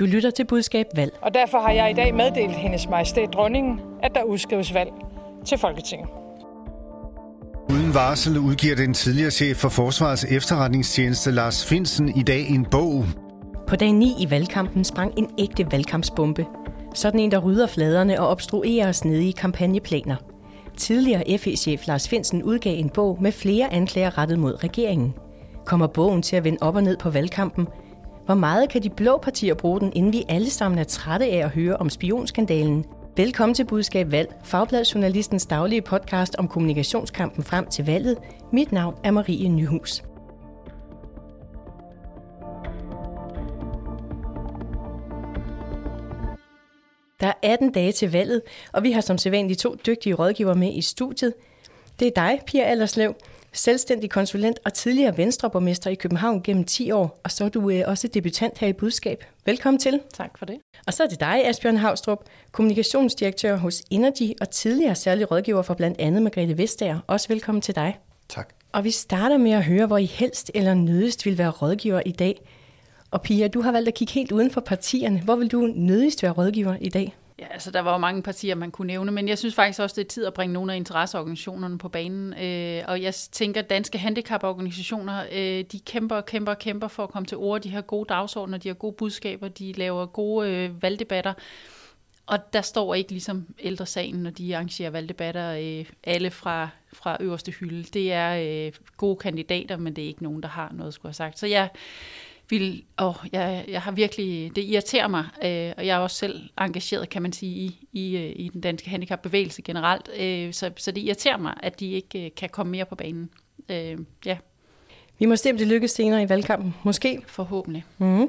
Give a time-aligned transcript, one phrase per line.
[0.00, 1.12] Du lytter til budskab valg.
[1.22, 4.90] Og derfor har jeg i dag meddelt hendes majestæt dronningen, at der udskrives valg
[5.46, 6.08] til Folketinget.
[7.70, 13.04] Uden varsel udgiver den tidligere chef for Forsvarets efterretningstjeneste Lars Finsen i dag en bog.
[13.66, 16.46] På dag 9 i valgkampen sprang en ægte valgkampsbombe.
[16.94, 20.16] Sådan en, der rydder fladerne og obstruerer snedige kampagneplaner.
[20.76, 25.14] Tidligere FE-chef Lars Finsen udgav en bog med flere anklager rettet mod regeringen.
[25.64, 27.66] Kommer bogen til at vende op og ned på valgkampen?
[28.30, 31.36] Hvor meget kan de blå partier bruge den, inden vi alle sammen er trætte af
[31.36, 32.84] at høre om spionskandalen?
[33.16, 38.18] Velkommen til Budskab Valg, Fagbladjournalistens daglige podcast om kommunikationskampen frem til valget.
[38.52, 40.02] Mit navn er Marie Nyhus.
[47.20, 50.72] Der er 18 dage til valget, og vi har som sædvanligt to dygtige rådgiver med
[50.74, 51.34] i studiet.
[52.00, 53.14] Det er dig, Pia Allerslev,
[53.52, 57.82] selvstændig konsulent og tidligere venstreborgmester i København gennem 10 år, og så er du øh,
[57.86, 59.24] også debutant her i Budskab.
[59.46, 60.00] Velkommen til.
[60.14, 60.56] Tak for det.
[60.86, 65.74] Og så er det dig, Asbjørn Havstrup, kommunikationsdirektør hos Energy og tidligere særlig rådgiver for
[65.74, 66.98] blandt andet Margrethe Vestager.
[67.06, 67.98] Også velkommen til dig.
[68.28, 68.48] Tak.
[68.72, 72.12] Og vi starter med at høre, hvor I helst eller nødigst vil være rådgiver i
[72.12, 72.42] dag.
[73.10, 75.20] Og Pia, du har valgt at kigge helt uden for partierne.
[75.20, 77.16] Hvor vil du nødigst være rådgiver i dag?
[77.40, 79.94] Ja, altså der var jo mange partier, man kunne nævne, men jeg synes faktisk også,
[79.94, 82.32] det er tid at bringe nogle af interesseorganisationerne på banen.
[82.32, 87.02] Øh, og jeg tænker, at danske handicaporganisationer, øh, de kæmper og kæmper og kæmper for
[87.02, 87.60] at komme til ord.
[87.60, 91.32] De har gode dagsordner, de har gode budskaber, de laver gode øh, valgdebatter.
[92.26, 97.52] Og der står ikke ligesom ældresagen, når de arrangerer valgdebatter, øh, alle fra, fra øverste
[97.52, 97.82] hylde.
[97.82, 101.14] Det er øh, gode kandidater, men det er ikke nogen, der har noget, skulle have
[101.14, 101.38] sagt.
[101.38, 101.68] Så jeg
[102.50, 106.50] vil, åh, jeg, jeg har virkelig, det irriterer mig, øh, og jeg er også selv
[106.60, 110.90] engageret, kan man sige, i, i, øh, i den danske handicapbevægelse generelt, øh, så, så
[110.90, 113.30] det irriterer mig, at de ikke øh, kan komme mere på banen.
[113.68, 114.36] Øh, ja.
[115.18, 116.74] Vi må se, om det lykkes senere i valgkampen.
[116.82, 117.22] Måske.
[117.26, 117.84] Forhåbentlig.
[117.98, 118.28] Mm-hmm.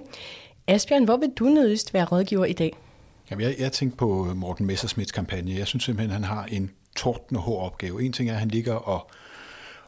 [0.68, 2.78] Asbjørn, hvor vil du nødigst være rådgiver i dag?
[3.32, 5.56] Jamen, jeg, jeg tænker på Morten Messersmiths kampagne.
[5.56, 8.04] Jeg synes simpelthen, han har en tordende hård opgave.
[8.04, 9.12] En ting er, at han ligger og,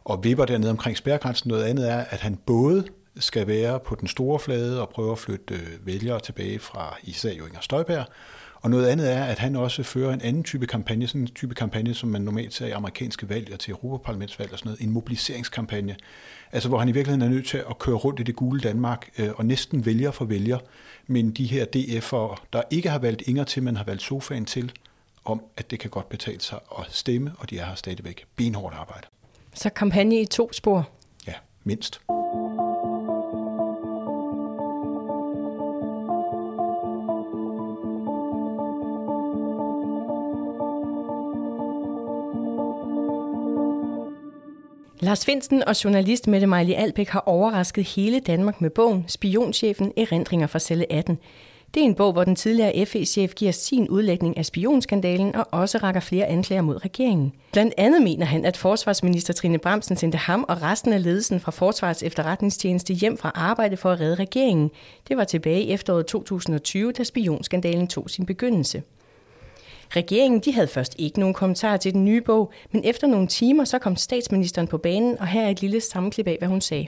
[0.03, 1.47] og vipper dernede omkring spærgrænsen.
[1.47, 2.88] Noget andet er, at han både
[3.19, 7.46] skal være på den store flade og prøve at flytte vælgere tilbage fra især jo
[7.46, 8.06] Inger Støjberg.
[8.63, 11.56] Og noget andet er, at han også fører en anden type kampagne, sådan en type
[11.56, 14.90] kampagne, som man normalt ser i amerikanske valg og til Europaparlamentsvalg og sådan noget, en
[14.90, 15.96] mobiliseringskampagne.
[16.52, 19.09] Altså hvor han i virkeligheden er nødt til at køre rundt i det gule Danmark
[19.18, 20.59] øh, og næsten vælger for vælger,
[21.07, 24.72] men de her DF'ere, der ikke har valgt Inger til, men har valgt sofaen til,
[25.25, 28.75] om at det kan godt betale sig at stemme, og de er her stadigvæk benhårdt
[28.75, 29.07] arbejde.
[29.53, 30.90] Så kampagne i to spor?
[31.28, 32.02] Ja, mindst.
[45.03, 50.47] Lars Finsten og journalist Mette Mejli Albæk har overrasket hele Danmark med bogen Spionchefen Erindringer
[50.47, 51.18] fra celle 18.
[51.74, 55.78] Det er en bog, hvor den tidligere FE-chef giver sin udlægning af spionskandalen og også
[55.78, 57.34] rækker flere anklager mod regeringen.
[57.52, 61.52] Blandt andet mener han, at forsvarsminister Trine Bramsen sendte ham og resten af ledelsen fra
[61.52, 64.72] Forsvarets efterretningstjeneste hjem fra arbejde for at redde regeringen.
[65.08, 68.84] Det var tilbage i efteråret 2020, da spionskandalen tog sin begyndelse.
[69.89, 73.63] Regeringen de havde først ikke nogen kommentar til den nye bog, men efter nogle timer
[73.63, 76.88] så kom statsministeren på banen, og her er et lille sammenklip af, hvad hun sagde.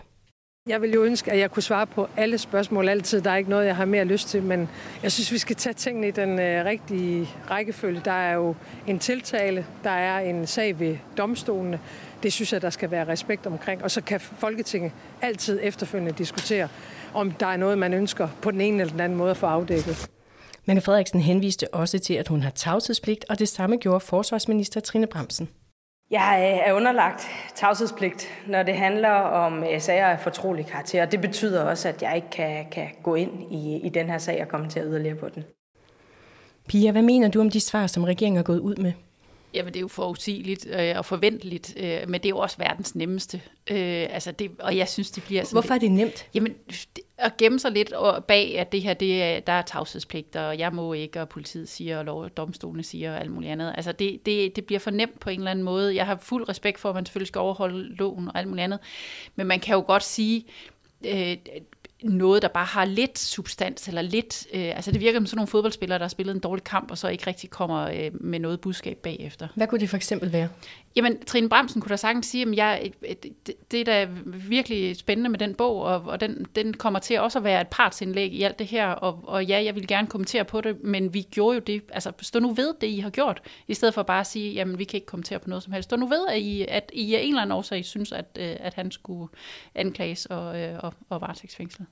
[0.70, 3.22] Jeg vil jo ønske, at jeg kunne svare på alle spørgsmål altid.
[3.22, 4.70] Der er ikke noget, jeg har mere lyst til, men
[5.04, 8.02] jeg synes, vi skal tage tingene i den øh, rigtige rækkefølge.
[8.06, 8.56] Der er jo
[8.88, 11.80] en tiltale, der er en sag ved domstolene.
[12.24, 13.84] Det synes jeg, der skal være respekt omkring.
[13.84, 14.92] Og så kan Folketinget
[15.22, 16.68] altid efterfølgende diskutere,
[17.14, 19.46] om der er noget, man ønsker på den ene eller den anden måde at få
[19.46, 20.10] afdækket.
[20.66, 25.08] Mette Frederiksen henviste også til, at hun har tavshedspligt, og det samme gjorde forsvarsminister Trine
[25.08, 25.50] Bremsen.
[26.12, 31.06] Jeg er underlagt tavshedspligt, når det handler om sager af fortrolig karakter.
[31.06, 34.42] Det betyder også, at jeg ikke kan, kan gå ind i, i den her sag
[34.42, 35.44] og kommentere yderligere på den.
[36.68, 38.92] Pia, hvad mener du om de svar, som regeringen har gået ud med?
[39.56, 42.96] Jamen, det er jo forudsigeligt øh, og forventeligt, øh, men det er jo også verdens
[42.96, 43.42] nemmeste.
[43.72, 45.56] Øh, altså det, og jeg synes, det bliver sådan...
[45.56, 46.26] Hvorfor er det nemt?
[46.34, 46.56] Jamen,
[47.18, 47.94] at gemme sig lidt
[48.28, 51.70] bag, at det her, det er, der er tavshedspligt, og jeg må ikke, og politiet
[51.70, 53.74] siger, og lov, domstolene siger, og alt muligt andet.
[53.76, 55.96] Altså, det, det, det bliver for nemt på en eller anden måde.
[55.96, 58.80] Jeg har fuld respekt for, at man selvfølgelig skal overholde loven og alt muligt andet,
[59.36, 60.46] men man kan jo godt sige,
[61.06, 61.38] øh,
[62.04, 65.48] noget, der bare har lidt substans, eller lidt, øh, altså det virker som sådan nogle
[65.48, 68.62] fodboldspillere, der har spillet en dårlig kamp, og så ikke rigtig kommer øh, med noget
[68.62, 69.48] budskab bagefter.
[69.56, 70.50] Hvad kunne det for eksempel være?
[70.96, 72.92] Jamen, Trine Bremsen kunne da sagtens sige, at jeg,
[73.72, 77.40] det er da virkelig spændende med den bog, og, og den, den kommer til også
[77.40, 80.46] at være et partsindlæg i alt det her, og, og ja, jeg vil gerne kommentere
[80.46, 83.42] på det, men vi gjorde jo det, altså stå nu ved det, I har gjort,
[83.68, 85.90] i stedet for bare at sige, jamen vi kan ikke kommentere på noget som helst.
[85.90, 88.74] Stå nu ved, at I, at I af en eller anden årsag synes, at, at
[88.74, 89.28] han skulle
[89.76, 90.46] anklages og,
[90.80, 91.88] og, og varetægtsfængslet.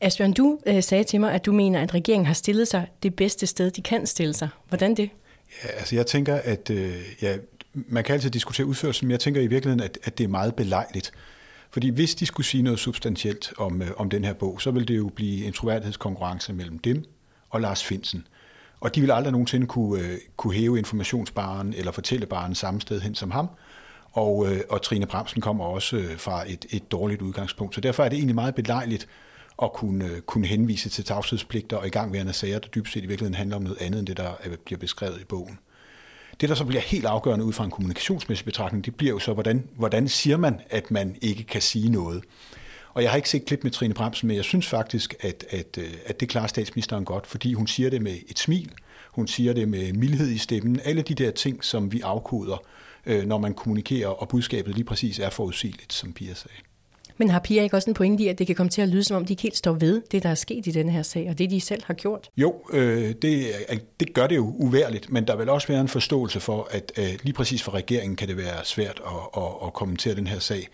[0.00, 3.14] Asbjørn, du øh, sagde til mig, at du mener, at regeringen har stillet sig det
[3.14, 4.48] bedste sted, de kan stille sig.
[4.68, 5.10] Hvordan det?
[5.64, 7.36] Ja, altså jeg tænker, at øh, ja,
[7.74, 10.54] man kan altid diskutere udførelsen, men jeg tænker i virkeligheden, at, at det er meget
[10.54, 11.12] belejligt.
[11.70, 14.88] Fordi hvis de skulle sige noget substantielt om, øh, om den her bog, så vil
[14.88, 17.04] det jo blive en troværdighedskonkurrence mellem dem
[17.50, 18.26] og Lars Finsen.
[18.80, 23.00] Og de vil aldrig nogensinde kunne, øh, kunne hæve informationsbaren eller fortælle baren samme sted
[23.00, 23.48] hen som ham.
[24.12, 27.74] Og, øh, og Trine Bremsen kommer også øh, fra et, et dårligt udgangspunkt.
[27.74, 29.08] Så derfor er det egentlig meget belejligt
[29.62, 33.34] at kunne, øh, kunne henvise til tavshedspligter og igangværende sager, der dybest set i virkeligheden
[33.34, 34.32] handler om noget andet end det, der
[34.64, 35.58] bliver beskrevet i bogen.
[36.40, 39.32] Det, der så bliver helt afgørende ud fra en kommunikationsmæssig betragtning, det bliver jo så,
[39.32, 42.24] hvordan, hvordan siger man, at man ikke kan sige noget.
[42.94, 45.78] Og jeg har ikke set klip med Trine Bremsen, men jeg synes faktisk, at, at,
[45.78, 48.72] øh, at det klarer statsministeren godt, fordi hun siger det med et smil,
[49.12, 52.62] hun siger det med mildhed i stemmen, alle de der ting, som vi afkoder,
[53.06, 56.56] øh, når man kommunikerer, og budskabet lige præcis er forudsigeligt, som Pia sagde.
[57.20, 59.04] Men har Pia ikke også en pointe i, at det kan komme til at lyde,
[59.04, 61.26] som om de ikke helt står ved det, der er sket i denne her sag,
[61.30, 62.30] og det, de selv har gjort?
[62.36, 65.88] Jo, øh, det, øh, det gør det jo uværligt, men der vil også være en
[65.88, 69.72] forståelse for, at øh, lige præcis for regeringen kan det være svært at, at, at
[69.72, 70.68] kommentere den her sag.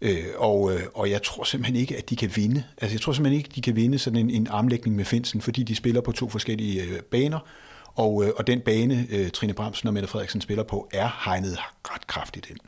[0.00, 2.64] Øh, og, øh, og jeg tror simpelthen ikke, at de kan vinde.
[2.80, 5.40] Altså, jeg tror simpelthen ikke, at de kan vinde sådan en, en armlægning med Finsen,
[5.40, 7.38] fordi de spiller på to forskellige øh, baner.
[7.94, 11.58] Og, øh, og den bane, øh, Trine Bremsen og Mette Frederiksen spiller på, er hegnet
[11.84, 12.58] ret kraftigt ind.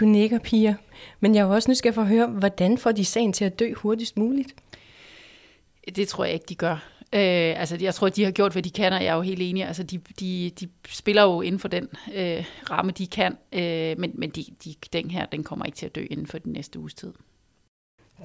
[0.00, 0.74] Du nikker, piger.
[1.20, 3.72] Men jeg er også nysgerrig for at høre, hvordan får de sagen til at dø
[3.74, 4.54] hurtigst muligt?
[5.96, 6.72] Det tror jeg ikke, de gør.
[7.12, 9.42] Øh, altså, jeg tror, de har gjort, hvad de kan, og jeg er jo helt
[9.42, 9.66] enig.
[9.66, 14.12] Altså, de, de, de spiller jo inden for den øh, ramme, de kan, øh, men,
[14.14, 16.78] men de, de, den her, den kommer ikke til at dø inden for den næste
[16.78, 17.12] uges tid.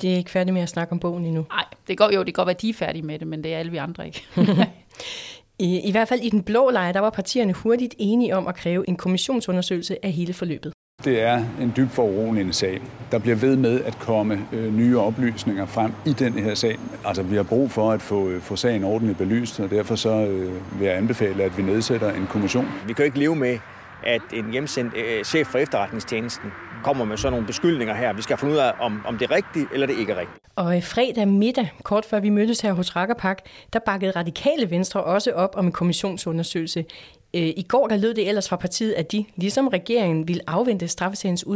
[0.01, 1.45] Det er ikke færdige med at snakke om bogen endnu?
[1.49, 3.53] Nej, det går jo, det går godt at de er færdige med det, men det
[3.53, 4.23] er alle vi andre ikke.
[5.59, 8.55] I, I hvert fald i den blå lejr, der var partierne hurtigt enige om at
[8.55, 10.73] kræve en kommissionsundersøgelse af hele forløbet.
[11.03, 12.81] Det er en dybt foruroligende sag.
[13.11, 16.77] Der bliver ved med at komme øh, nye oplysninger frem i den her sag.
[17.05, 20.09] Altså, vi har brug for at få, øh, få sagen ordentligt belyst, og derfor så
[20.09, 22.67] øh, vil jeg anbefale, at vi nedsætter en kommission.
[22.87, 23.57] Vi kan jo ikke leve med,
[24.03, 26.51] at en hjemsendt øh, chef for efterretningstjenesten
[26.83, 28.13] kommer med sådan nogle beskyldninger her.
[28.13, 30.39] Vi skal finde ud af, om, om det er rigtigt eller det ikke er rigtigt.
[30.55, 33.37] Og fredag middag, kort før vi mødtes her hos Rakkerpak,
[33.73, 36.85] der bakkede radikale venstre også op om en kommissionsundersøgelse.
[37.35, 40.87] Øh, I går der lød det ellers fra partiet, at de, ligesom regeringen, ville afvente
[40.87, 41.47] straffesagens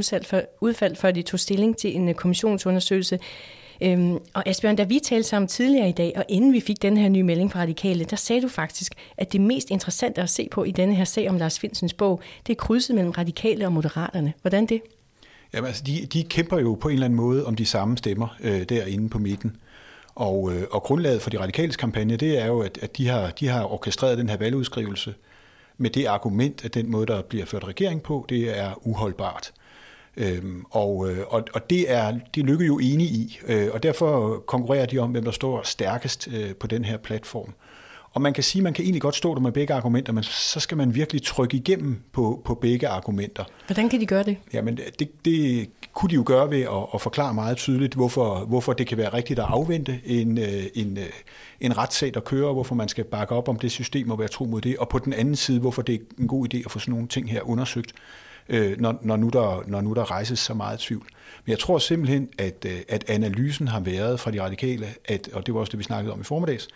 [0.61, 3.19] udfald, før de tog stilling til en øh, kommissionsundersøgelse.
[3.81, 6.97] Øhm, og Asbjørn, da vi talte sammen tidligere i dag, og inden vi fik den
[6.97, 10.47] her nye melding fra Radikale, der sagde du faktisk, at det mest interessante at se
[10.51, 13.71] på i denne her sag om Lars Finsens bog, det er krydset mellem Radikale og
[13.73, 14.33] Moderaterne.
[14.41, 14.81] Hvordan det?
[15.53, 18.27] Jamen altså, de, de kæmper jo på en eller anden måde om de samme stemmer
[18.41, 19.55] øh, derinde på midten.
[20.15, 23.29] Og, øh, og grundlaget for de radikales kampagne, det er jo, at, at de, har,
[23.29, 25.13] de har orkestreret den her valgudskrivelse
[25.79, 29.51] med det argument, at den måde, der bliver ført regering på, det er uholdbart.
[30.17, 34.39] Øhm, og, øh, og, og det er de lykke jo enige i, øh, og derfor
[34.47, 37.53] konkurrerer de om, hvem der står stærkest øh, på den her platform.
[38.13, 40.23] Og man kan sige, at man kan egentlig godt stå der med begge argumenter, men
[40.23, 43.43] så skal man virkelig trykke igennem på, på begge argumenter.
[43.67, 44.37] Hvordan kan de gøre det?
[44.53, 48.73] Jamen, det, det kunne de jo gøre ved at, at forklare meget tydeligt, hvorfor, hvorfor
[48.73, 51.09] det kan være rigtigt at afvente en, øh, en, øh,
[51.61, 54.45] en retssag, der kører, hvorfor man skal bakke op om det system og være tro
[54.45, 56.79] mod det, og på den anden side, hvorfor det er en god idé at få
[56.79, 57.93] sådan nogle ting her undersøgt,
[58.49, 61.05] øh, når, når, nu der, når nu der rejses så meget tvivl.
[61.45, 65.53] Men jeg tror simpelthen, at, at analysen har været fra de radikale, at, og det
[65.53, 66.67] var også det, vi snakkede om i formiddags,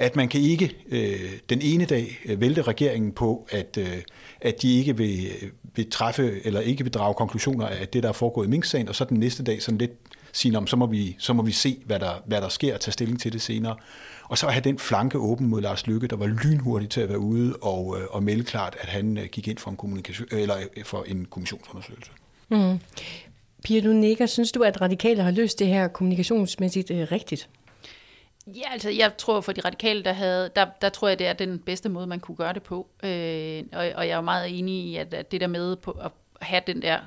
[0.00, 4.02] at man kan ikke øh, den ene dag øh, vælte regeringen på, at, øh,
[4.40, 8.08] at de ikke vil, øh, vil træffe eller ikke vil drage konklusioner af det, der
[8.08, 9.92] er foregået i Mink-sagen, og så den næste dag sådan lidt
[10.32, 12.80] sige, om så må vi, så må vi se, hvad der, hvad der sker, og
[12.80, 13.76] tage stilling til det senere.
[14.24, 17.18] Og så have den flanke åben mod Lars Lykke, der var lynhurtig til at være
[17.18, 20.40] ude og, øh, og melde klart, at han øh, gik ind for en, kommunikation, øh,
[20.40, 22.10] eller for en kommissionsundersøgelse.
[22.48, 22.78] Mm.
[23.64, 24.26] Pia, du nikker.
[24.26, 27.48] Synes du, at radikale har løst det her kommunikationsmæssigt øh, rigtigt?
[28.56, 31.32] Ja, altså jeg tror for de radikale, der havde, der, der tror jeg, det er
[31.32, 32.88] den bedste måde, man kunne gøre det på.
[33.02, 36.10] Øh, og, og jeg er meget enig i, at, at det der med på at
[36.40, 36.98] have den der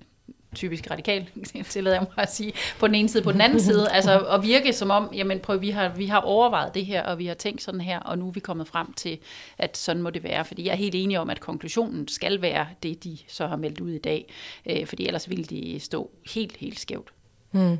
[0.54, 1.28] typisk radikal,
[1.64, 4.42] tillader jeg mig at sige, på den ene side, på den anden side, altså at
[4.42, 7.34] virke som om, jamen prøv, vi har, vi har overvejet det her, og vi har
[7.34, 9.18] tænkt sådan her, og nu er vi kommet frem til,
[9.58, 12.66] at sådan må det være, fordi jeg er helt enig om, at konklusionen skal være
[12.82, 14.32] det, de så har meldt ud i dag,
[14.66, 17.12] øh, fordi ellers ville de stå helt, helt skævt.
[17.50, 17.78] Hmm.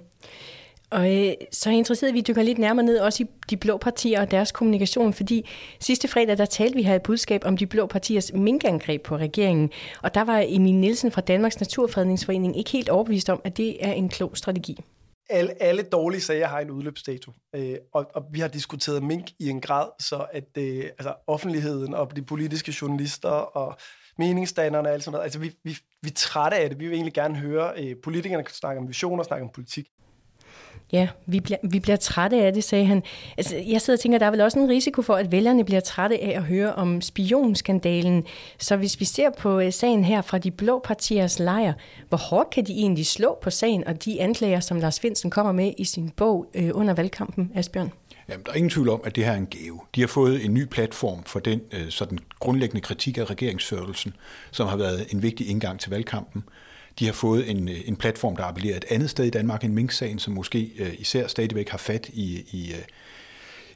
[0.90, 3.56] Og øh, så er jeg interesseret, at vi dykker lidt nærmere ned også i de
[3.56, 5.49] blå partier og deres kommunikation, fordi
[5.80, 9.70] sidste fredag, der talte vi her et budskab om de blå partiers minkangreb på regeringen,
[10.02, 13.92] og der var Emil Nielsen fra Danmarks Naturfredningsforening ikke helt overbevist om, at det er
[13.92, 14.78] en klog strategi.
[15.30, 19.49] Alle, alle dårlige sager har en udløbsdato, øh, og, og vi har diskuteret mink i
[19.49, 23.76] en grad, så at øh, altså offentligheden og de politiske journalister og
[24.18, 26.80] meningsdannerne og alt sådan noget, altså vi, vi, vi er trætte af det.
[26.80, 29.87] Vi vil egentlig gerne høre øh, politikerne snakke om visioner, snakke om politik.
[30.93, 33.03] Ja, vi bliver, vi bliver trætte af det, sagde han.
[33.39, 35.81] Altså, jeg sidder og tænker, der er vel også en risiko for, at vælgerne bliver
[35.81, 38.25] trætte af at høre om spionskandalen.
[38.59, 41.73] Så hvis vi ser på øh, sagen her fra de blå partiers lejr,
[42.09, 45.53] hvor hårdt kan de egentlig slå på sagen og de anklager, som Lars Finsen kommer
[45.53, 47.93] med i sin bog øh, under valgkampen, Asbjørn?
[48.29, 49.81] Jamen, der er ingen tvivl om, at det her er en gave.
[49.95, 54.15] De har fået en ny platform for den øh, sådan grundlæggende kritik af regeringsførelsen,
[54.50, 56.45] som har været en vigtig indgang til valgkampen.
[56.99, 59.73] De har fået en, øh, en platform, der appellerer et andet sted i Danmark end
[59.73, 62.82] Mink-sagen, som måske øh, især stadigvæk har fat i, i, øh,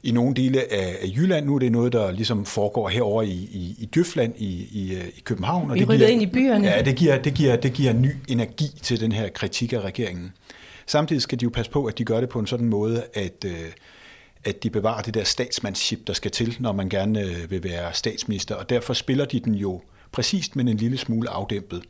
[0.03, 1.45] i nogle dele af, af Jylland.
[1.45, 5.21] Nu er det noget, der ligesom foregår herover i, i, i Djøfland i, i, i
[5.23, 5.69] København.
[5.71, 6.67] Og Vi det giver, ind i byerne.
[6.67, 10.33] Ja, det giver, det, giver, det giver ny energi til den her kritik af regeringen.
[10.85, 13.45] Samtidig skal de jo passe på, at de gør det på en sådan måde, at,
[14.43, 18.55] at de bevarer det der statsmandship, der skal til, når man gerne vil være statsminister.
[18.55, 19.81] Og derfor spiller de den jo
[20.11, 21.83] præcist, men en lille smule afdæmpet.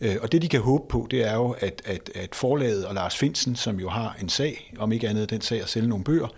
[0.00, 2.94] Øh, og det, de kan håbe på, det er jo, at, at, at forlaget og
[2.94, 6.04] Lars Finsen, som jo har en sag, om ikke andet den sag at sælge nogle
[6.04, 6.28] bøger,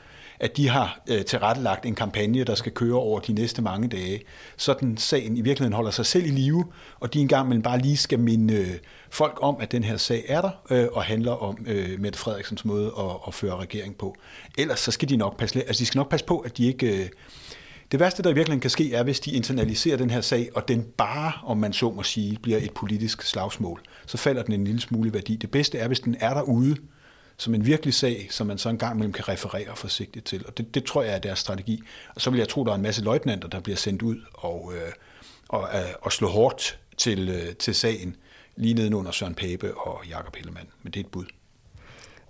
[0.40, 4.20] at de har øh, tilrettelagt en kampagne, der skal køre over de næste mange dage,
[4.56, 6.64] så den sagen i virkeligheden holder sig selv i live,
[7.00, 8.70] og de engang mellem bare lige skal minde øh,
[9.10, 12.64] folk om, at den her sag er der, øh, og handler om øh, Mette Frederiksens
[12.64, 14.14] måde at, at føre regering på.
[14.58, 17.02] Ellers så skal de nok passe, altså de skal nok passe på, at de ikke...
[17.02, 17.08] Øh,
[17.90, 20.68] det værste, der i virkeligheden kan ske, er, hvis de internaliserer den her sag, og
[20.68, 23.80] den bare, om man så må sige, bliver et politisk slagsmål.
[24.06, 25.36] Så falder den en lille smule værdi.
[25.36, 26.76] Det bedste er, hvis den er derude
[27.36, 30.46] som en virkelig sag, som man så en gang imellem kan referere forsigtigt til.
[30.46, 31.82] Og det, det tror jeg er deres strategi.
[32.14, 34.72] Og så vil jeg tro, der er en masse løjtnanter, der bliver sendt ud og,
[34.74, 34.92] øh,
[35.48, 38.16] og, øh, og slå hårdt til, øh, til sagen,
[38.56, 40.68] lige nedenunder Søren Pape og Jakob Hellemann.
[40.82, 41.24] Men det er et bud.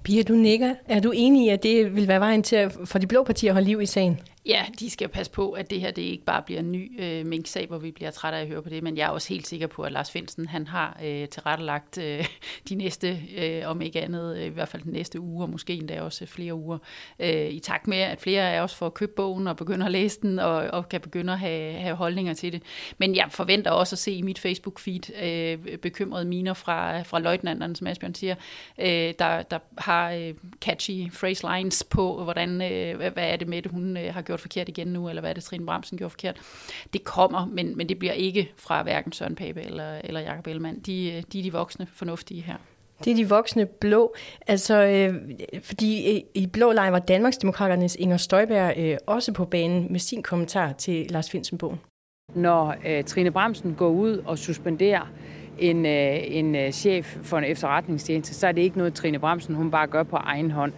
[0.02, 0.74] Pia, du nikker.
[0.88, 3.50] Er du enig i, at det vil være vejen til at, for de blå partier
[3.50, 4.20] at holde liv i sagen?
[4.46, 7.26] Ja, de skal passe på, at det her det ikke bare bliver en ny øh,
[7.26, 9.46] mink-sag, hvor vi bliver trætte af at høre på det, men jeg er også helt
[9.46, 12.26] sikker på, at Lars Finsen han har øh, tilrettelagt øh,
[12.68, 15.72] de næste, øh, om ikke andet, øh, i hvert fald den næste uge, og måske
[15.72, 16.78] endda også flere uger,
[17.18, 20.20] øh, i takt med, at flere af os får købt bogen og begynder at læse
[20.20, 22.62] den, og, og kan begynde at have, have holdninger til det.
[22.98, 27.76] Men jeg forventer også at se i mit Facebook-feed øh, bekymrede miner fra, fra løjtnanterne,
[27.76, 28.34] som Asbjørn siger,
[28.78, 33.62] øh, der, der har øh, catchy phrase lines på, hvordan, øh, hvad er det med
[33.62, 36.10] det, hun øh, har gjort forkert igen nu, eller hvad er det, Trine Bramsen gjorde
[36.10, 36.36] forkert.
[36.92, 40.78] Det kommer, men, men det bliver ikke fra hverken Søren Pape eller, eller Jakob Ellemann.
[40.78, 42.56] De, de er de voksne fornuftige her.
[43.04, 44.14] Det er de voksne blå.
[44.46, 45.14] Altså, øh,
[45.62, 50.22] fordi i, i blå lejr var Danmarksdemokraternes Inger Støjberg øh, også på banen med sin
[50.22, 51.80] kommentar til Lars Finsen-bogen.
[52.34, 55.12] Når øh, Trine Bramsen går ud og suspenderer
[55.58, 59.54] en, øh, en øh, chef for en efterretningstjeneste, så er det ikke noget, Trine Bramsen
[59.54, 60.72] hun bare gør på egen hånd.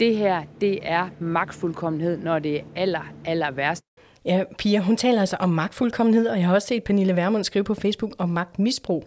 [0.00, 3.82] Det her, det er magtfuldkommenhed, når det er aller, aller værst.
[4.24, 7.64] Ja, Pia, hun taler altså om magtfuldkommenhed, og jeg har også set Pernille Vermund skrive
[7.64, 9.04] på Facebook om magtmisbrug.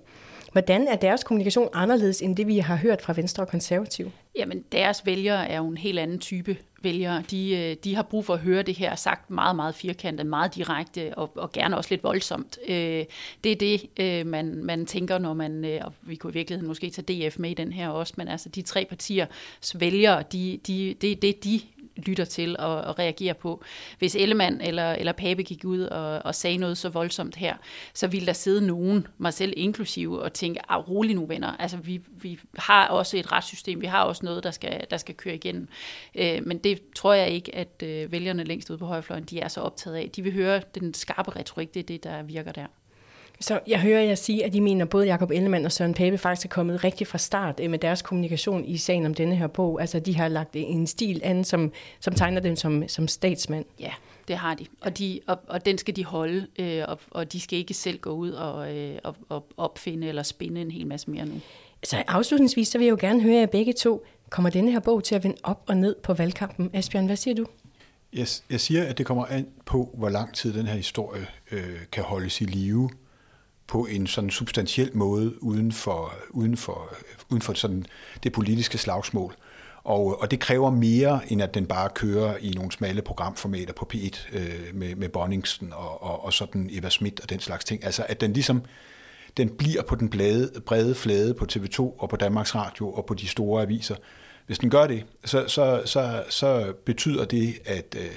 [0.51, 4.11] Hvordan er deres kommunikation anderledes end det, vi har hørt fra Venstre og Konservativ?
[4.35, 7.23] Jamen, deres vælgere er jo en helt anden type vælgere.
[7.31, 10.55] De, øh, de har brug for at høre det her sagt meget, meget firkantet, meget
[10.55, 12.59] direkte og, og gerne også lidt voldsomt.
[12.67, 13.05] Øh,
[13.43, 16.89] det er det, øh, man, man tænker, når man, og vi kunne i virkeligheden måske
[16.89, 20.95] tage DF med i den her også, men altså de tre partiers vælgere, de, de,
[21.01, 21.61] det er det, de
[21.95, 23.63] lytter til og, og reagerer på.
[23.99, 27.55] Hvis Ellemann eller, eller Pape gik ud og, og sagde noget så voldsomt her,
[27.93, 31.77] så ville der sidde nogen, mig selv inklusive, og tænke, ah, rolig nu venner, altså
[31.77, 35.35] vi, vi har også et retssystem, vi har også noget, der skal, der skal køre
[35.35, 35.67] igennem.
[36.15, 39.47] Øh, men det tror jeg ikke, at øh, vælgerne længst ude på højrefløjen, de er
[39.47, 40.09] så optaget af.
[40.15, 42.67] De vil høre den skarpe retorik, det er det, der virker der.
[43.41, 46.17] Så jeg hører jer sige, at I mener, at både Jacob Ellemann og Søren Pape
[46.17, 49.47] faktisk er kommet rigtig fra start øh, med deres kommunikation i sagen om denne her
[49.47, 49.81] bog.
[49.81, 53.65] Altså, de har lagt en stil an, som, som tegner dem som, som statsmand.
[53.79, 53.91] Ja,
[54.27, 54.65] det har de.
[54.81, 57.99] Og, de, og, og den skal de holde, øh, og, og de skal ikke selv
[57.99, 61.33] gå ud og, øh, og, og opfinde eller spinde en hel masse mere nu.
[61.83, 64.05] Så afslutningsvis, så vil jeg jo gerne høre jer begge to.
[64.29, 66.69] Kommer denne her bog til at vende op og ned på valgkampen?
[66.73, 67.45] Asbjørn, hvad siger du?
[68.13, 71.79] Jeg, jeg siger, at det kommer an på, hvor lang tid den her historie øh,
[71.91, 72.89] kan holdes i live
[73.71, 76.93] på en sådan substantiel måde uden for, uden for,
[77.29, 77.85] uden for sådan
[78.23, 79.35] det politiske slagsmål.
[79.83, 83.89] Og, og det kræver mere, end at den bare kører i nogle smalle programformater på
[83.93, 87.85] P1 øh, med, med Bonningsen og, og, og sådan Eva Schmidt og den slags ting.
[87.85, 88.61] Altså at den ligesom
[89.37, 93.13] den bliver på den blade, brede flade på TV2 og på Danmarks Radio og på
[93.13, 93.95] de store aviser.
[94.47, 98.15] Hvis den gør det, så, så, så, så betyder det, at, øh,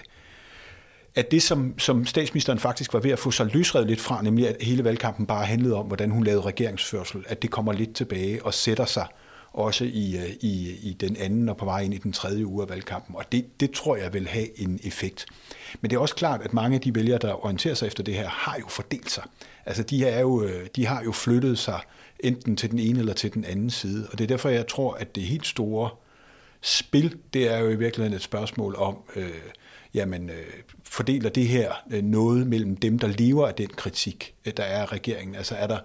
[1.15, 4.49] at det, som, som statsministeren faktisk var ved at få sig løsredet lidt fra, nemlig
[4.49, 8.45] at hele valgkampen bare handlede om, hvordan hun lavede regeringsførsel, at det kommer lidt tilbage
[8.45, 9.07] og sætter sig
[9.53, 12.63] også i, øh, i, i den anden og på vej ind i den tredje uge
[12.63, 13.17] af valgkampen.
[13.17, 15.27] Og det, det tror jeg vil have en effekt.
[15.81, 18.15] Men det er også klart, at mange af de vælgere, der orienterer sig efter det
[18.15, 19.25] her, har jo fordelt sig.
[19.67, 21.81] Altså de, er jo, øh, de har jo flyttet sig
[22.21, 24.09] enten til den ene eller til den anden side.
[24.13, 25.91] Og det er derfor, jeg tror, at det helt store
[26.61, 29.31] spil, det er jo i virkeligheden et spørgsmål om, øh,
[29.95, 30.47] jamen, øh,
[30.85, 34.83] fordeler det her øh, noget mellem dem, der lever af den kritik, øh, der er
[34.83, 35.35] af regeringen?
[35.35, 35.79] Altså er der,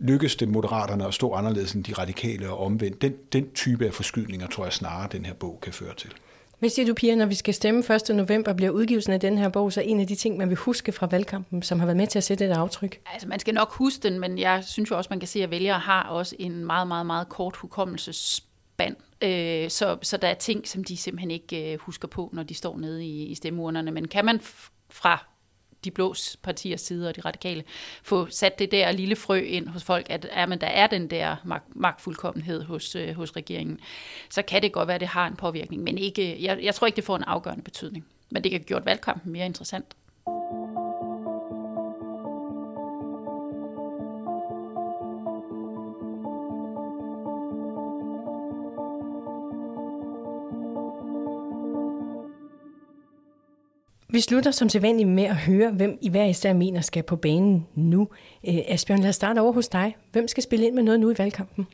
[0.00, 3.02] lykkes det moderaterne at stå anderledes end de radikale og omvendt?
[3.02, 6.10] Den, den type af forskydninger tror jeg snarere, den her bog kan føre til.
[6.58, 8.16] Hvad siger du, Pia, når vi skal stemme 1.
[8.16, 10.92] november, bliver udgivelsen af den her bog så en af de ting, man vil huske
[10.92, 13.00] fra valgkampen, som har været med til at sætte et aftryk?
[13.12, 15.50] Altså, man skal nok huske den, men jeg synes jo også, man kan se, at
[15.50, 17.56] vælgere har også en meget, meget, meget kort
[18.80, 18.96] band.
[19.22, 22.54] Øh, så, så der er ting, som de simpelthen ikke øh, husker på, når de
[22.54, 23.90] står nede i, i stemmeurnerne.
[23.90, 24.40] Men kan man
[24.90, 25.26] fra
[25.84, 27.64] de blå partiers side og de radikale,
[28.02, 31.10] få sat det der lille frø ind hos folk, at ja, men der er den
[31.10, 33.80] der mag- magtfuldkommenhed hos, øh, hos regeringen,
[34.30, 36.86] så kan det godt være, at det har en påvirkning, men ikke, jeg, jeg tror
[36.86, 38.06] ikke, det får en afgørende betydning.
[38.30, 39.86] Men det kan gjort valgkampen mere interessant.
[54.20, 57.66] Vi slutter som sædvanligt med at høre, hvem I hver især mener skal på banen
[57.74, 58.08] nu.
[58.48, 59.96] Øh, Asbjørn, lad os starte over hos dig.
[60.12, 61.66] Hvem skal spille ind med noget nu i valgkampen?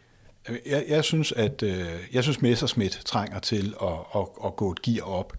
[0.66, 4.82] Jeg, jeg synes, at øh, jeg synes Messerschmidt trænger til at, at, at gå et
[4.82, 5.32] gear op.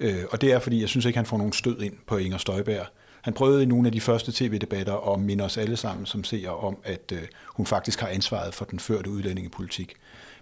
[0.00, 2.38] Øh, og det er, fordi jeg synes ikke, han får nogen stød ind på Inger
[2.38, 2.86] Støjberg.
[3.22, 6.50] Han prøvede i nogle af de første tv-debatter at minde os alle sammen som ser
[6.50, 9.94] om, at øh, hun faktisk har ansvaret for den førte udlændingepolitik.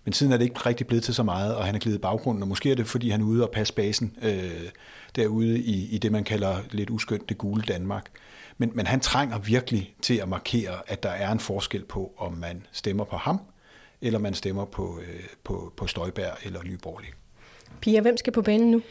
[0.05, 2.43] Men siden er det ikke rigtig blevet til så meget, og han er glidet baggrunden,
[2.43, 4.69] og måske er det, fordi han er ude og passe basen øh,
[5.17, 8.11] derude i, i det, man kalder lidt uskyndt det gule Danmark.
[8.59, 12.33] Men, men han trænger virkelig til at markere, at der er en forskel på, om
[12.33, 13.41] man stemmer på ham,
[14.01, 17.11] eller man stemmer på, øh, på, på Støjbær eller Nyborgerlig.
[17.81, 18.83] Pia, hvem skal på banen nu?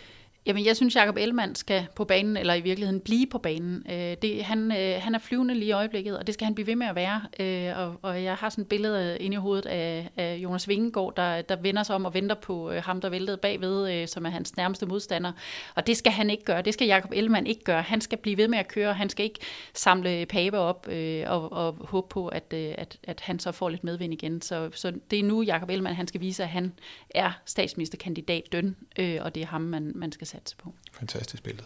[0.46, 3.86] Jamen, jeg synes, Jacob Ellemann skal på banen, eller i virkeligheden blive på banen.
[3.92, 6.68] Øh, det, han, øh, han er flyvende lige i øjeblikket, og det skal han blive
[6.68, 7.22] ved med at være.
[7.40, 11.16] Øh, og, og jeg har sådan et billede inde i hovedet af, af Jonas Vingegaard,
[11.16, 14.26] der, der vender sig om og venter på øh, ham, der væltede bagved, øh, som
[14.26, 15.32] er hans nærmeste modstander.
[15.76, 16.62] Og det skal han ikke gøre.
[16.62, 17.82] Det skal Jacob Ellemann ikke gøre.
[17.82, 18.94] Han skal blive ved med at køre.
[18.94, 19.40] Han skal ikke
[19.74, 23.70] samle pape op øh, og, og håbe på, at, øh, at, at han så får
[23.70, 24.42] lidt medvind igen.
[24.42, 26.74] Så, så det er nu, Jacob Ellemann han skal vise, at han
[27.10, 30.74] er statsministerkandidat døn, øh, og det er ham, man, man skal satse på.
[30.92, 31.66] Fantastisk billede.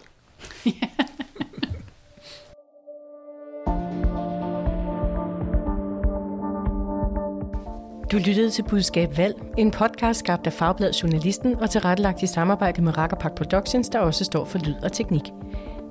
[8.12, 12.82] Du lyttede til Budskab Valg, en podcast skabt af Fagbladet Journalisten og tilrettelagt i samarbejde
[12.82, 15.24] med Rakkerpak Productions, der også står for lyd og teknik.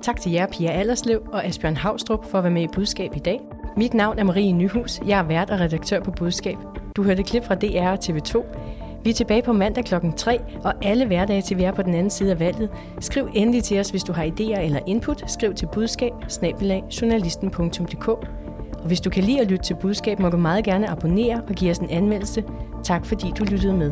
[0.01, 3.19] Tak til jer, Pia Allerslev og Asbjørn Havstrup for at være med i Budskab i
[3.19, 3.39] dag.
[3.77, 4.99] Mit navn er Marie Nyhus.
[5.07, 6.57] Jeg er vært og redaktør på Budskab.
[6.95, 8.43] Du hørte klip fra DR og TV2.
[9.07, 11.93] Vi er tilbage på mandag klokken 3, og alle hverdage til vi er på den
[11.93, 12.69] anden side af valget.
[12.99, 15.31] Skriv endelig til os, hvis du har idéer eller input.
[15.31, 16.11] Skriv til budskab
[18.73, 21.55] Og hvis du kan lide at lytte til budskab, må du meget gerne abonnere og
[21.55, 22.43] give os en anmeldelse.
[22.83, 23.91] Tak fordi du lyttede med.